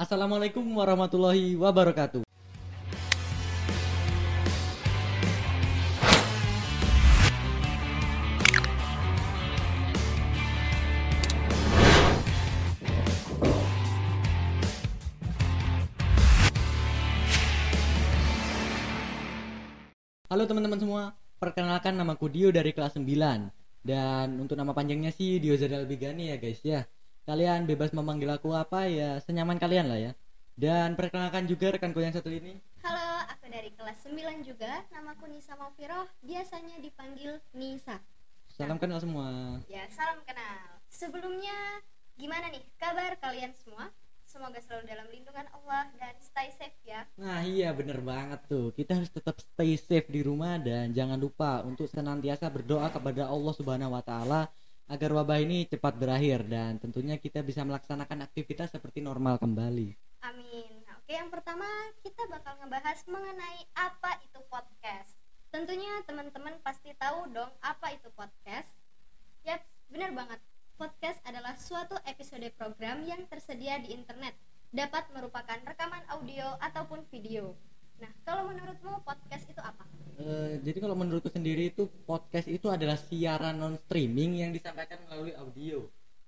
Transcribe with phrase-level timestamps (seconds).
[0.00, 2.24] Assalamualaikum warahmatullahi wabarakatuh.
[20.32, 23.04] Halo teman-teman semua, perkenalkan namaku Dio dari kelas 9
[23.84, 26.88] Dan untuk nama panjangnya sih Dio Zadal Bigani ya guys ya
[27.28, 30.12] Kalian bebas memanggil aku apa ya, senyaman kalian lah ya
[30.56, 34.88] Dan perkenalkan juga rekanku yang satu ini Halo, aku dari kelas 9 juga.
[34.88, 38.00] Namaku Nisa Mafiroh, biasanya dipanggil Nisa.
[38.48, 40.80] Salam kenal semua Ya, salam kenal.
[40.88, 41.84] Sebelumnya,
[42.16, 43.92] gimana nih kabar kalian semua?
[44.24, 47.02] Semoga selalu dalam lindungan Allah dan stay safe ya.
[47.18, 51.66] Nah iya bener banget tuh Kita harus tetap stay safe di rumah Dan jangan lupa
[51.66, 54.46] untuk senantiasa berdoa kepada Allah subhanahu wa ta'ala
[54.90, 59.94] Agar wabah ini cepat berakhir Dan tentunya kita bisa melaksanakan aktivitas seperti normal kembali
[60.26, 60.84] Amin.
[61.00, 61.66] Oke yang pertama
[62.04, 65.16] kita bakal ngebahas mengenai apa itu podcast.
[65.50, 68.70] Tentunya teman-teman pasti tahu dong apa itu podcast.
[69.42, 69.58] Yap,
[69.90, 70.38] benar banget.
[70.78, 74.38] Podcast adalah suatu episode program yang tersedia di internet.
[74.70, 77.58] Dapat merupakan rekaman audio ataupun video.
[77.98, 79.89] Nah, kalau menurutmu podcast itu apa?
[80.20, 85.32] Eh, jadi kalau menurutku sendiri itu podcast itu adalah siaran non streaming yang disampaikan melalui
[85.32, 85.80] audio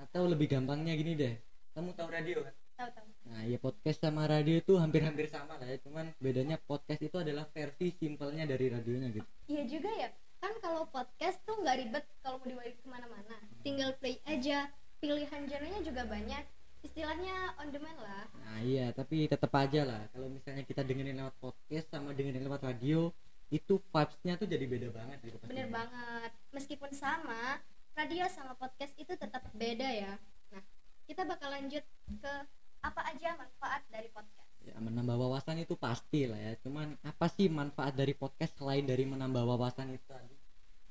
[0.00, 1.34] atau lebih gampangnya gini deh
[1.70, 3.06] kamu tahu radio kan Tahu-tahu.
[3.28, 7.44] nah ya podcast sama radio itu hampir-hampir sama lah ya cuman bedanya podcast itu adalah
[7.52, 10.08] versi simpelnya dari radionya gitu Iya juga ya.
[10.40, 13.36] Kan kalau podcast tuh nggak ribet kalau mau dibawa ke mana-mana.
[13.60, 14.72] Tinggal play aja.
[14.98, 16.40] Pilihan genrenya juga banyak.
[16.80, 18.24] Istilahnya on demand lah.
[18.44, 22.60] nah iya tapi tetap aja lah kalau misalnya kita dengerin lewat podcast sama dengerin lewat
[22.60, 23.08] radio
[23.48, 25.36] itu vibesnya tuh jadi beda banget gitu.
[25.44, 26.30] Bener banget.
[26.50, 27.60] Meskipun sama,
[27.92, 30.14] radio sama podcast itu tetap beda ya.
[30.50, 30.62] Nah,
[31.04, 31.84] kita bakal lanjut
[32.20, 32.32] ke
[32.80, 34.44] apa aja manfaat dari podcast.
[34.60, 39.04] ya menambah wawasan itu pasti lah ya cuman apa sih manfaat dari podcast selain dari
[39.04, 40.36] menambah wawasan itu tadi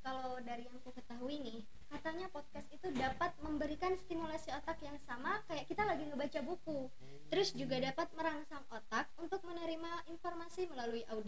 [0.04, 5.40] Kalau dari yang ku ketahui nih, katanya podcast itu dapat memberikan stimulasi otak yang sama
[5.48, 6.92] kayak kita lagi ngebaca buku.
[7.32, 11.23] Terus juga dapat merangsang otak untuk menerima informasi melalui audio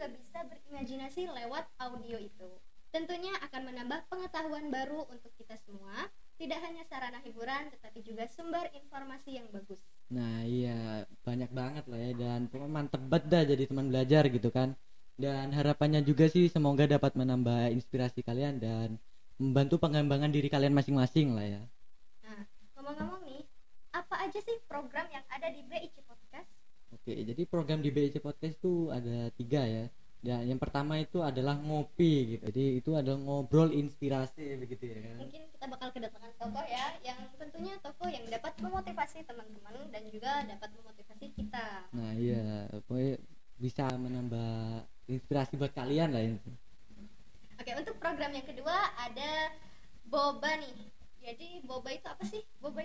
[0.00, 2.48] juga bisa berimajinasi lewat audio itu.
[2.88, 6.08] Tentunya akan menambah pengetahuan baru untuk kita semua,
[6.40, 9.76] tidak hanya sarana hiburan tetapi juga sumber informasi yang bagus.
[10.08, 14.72] Nah iya banyak banget lah ya dan mantep banget dah jadi teman belajar gitu kan
[15.20, 18.96] dan harapannya juga sih semoga dapat menambah inspirasi kalian dan
[19.36, 21.62] membantu pengembangan diri kalian masing-masing lah ya
[22.24, 22.40] Nah,
[22.72, 23.44] ngomong-ngomong nih,
[23.92, 26.19] apa aja sih program yang ada di BIC Podcast?
[27.00, 29.84] Oke jadi program di BIC Podcast itu ada tiga ya
[30.20, 35.16] dan yang pertama itu adalah ngopi gitu jadi itu adalah ngobrol inspirasi begitu ya kan
[35.24, 40.44] Mungkin kita bakal kedatangan tokoh ya, yang tentunya tokoh yang dapat memotivasi teman-teman dan juga
[40.44, 41.88] dapat memotivasi kita.
[41.96, 43.16] nah iya pokoknya
[43.56, 46.52] bisa menambah inspirasi buat kalian lah itu
[47.60, 49.52] Oke, untuk program yang kedua ada
[50.08, 50.72] Boba nih.
[51.20, 52.40] Jadi Boba itu apa sih?
[52.56, 52.80] Boba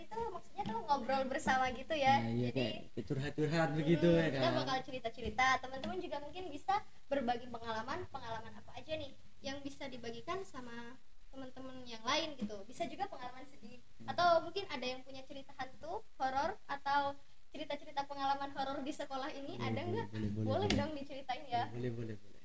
[1.16, 2.20] ngobrol bersama gitu ya.
[2.20, 5.46] nah iya Jadi kayak curhat-curhat begitu Hmm, ya kita kan bakal cerita-cerita.
[5.64, 6.74] Teman-teman juga mungkin bisa
[7.08, 9.12] berbagi pengalaman pengalaman apa aja nih
[9.42, 10.98] yang bisa dibagikan sama
[11.32, 12.56] teman-teman yang lain gitu.
[12.66, 13.80] Bisa juga pengalaman sedih.
[14.06, 17.16] Atau mungkin ada yang punya cerita hantu horor atau
[17.52, 20.08] cerita-cerita pengalaman horor di sekolah ini Boleh, ada nggak?
[20.12, 20.76] boleh, boleh, boleh boleh.
[20.76, 21.64] dong diceritain ya.
[21.72, 22.42] Boleh boleh boleh.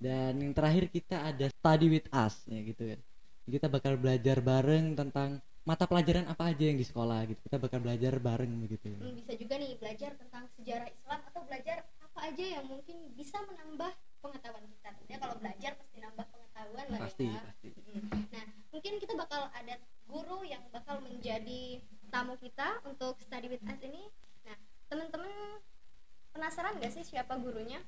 [0.00, 3.00] Dan yang terakhir kita ada study with us ya gitu kan.
[3.44, 7.80] Kita bakal belajar bareng tentang mata pelajaran apa aja yang di sekolah gitu kita bakal
[7.80, 12.44] belajar bareng begitu Hmm, bisa juga nih belajar tentang sejarah Islam atau belajar apa aja
[12.60, 17.42] yang mungkin bisa menambah pengetahuan kita tentunya kalau belajar pasti nambah pengetahuan lah pasti ya
[17.48, 18.10] pasti Mm.
[18.34, 18.44] Nah,
[18.74, 19.78] mungkin kita bakal ada
[20.10, 21.78] guru yang bakal menjadi
[22.10, 24.10] tamu kita untuk study with us ini.
[24.42, 24.58] Nah,
[24.90, 25.30] teman-teman
[26.34, 27.78] penasaran gak sih siapa gurunya?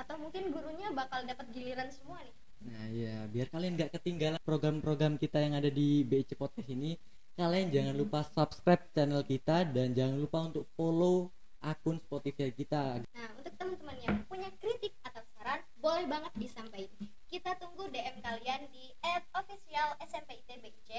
[0.00, 2.32] Atau mungkin gurunya bakal dapat giliran semua nih?
[2.64, 6.96] Nah ya biar kalian nggak ketinggalan program-program kita yang ada di BIC Podcast ini
[7.34, 11.28] kalian jangan lupa subscribe channel kita dan jangan lupa untuk follow
[11.64, 13.00] akun Spotify kita.
[13.00, 17.08] Nah, untuk teman-teman yang punya kritik atau saran, boleh banget disampaikan.
[17.26, 18.92] Kita tunggu DM kalian di
[19.32, 20.90] @official SMP ITBIC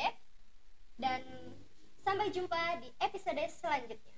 [1.00, 1.22] dan
[2.02, 4.14] sampai jumpa di episode selanjutnya.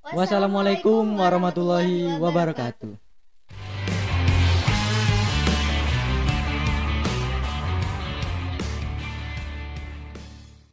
[0.00, 3.09] wassalamualaikum warahmatullahi wabarakatuh